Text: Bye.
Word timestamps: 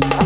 Bye. 0.00 0.25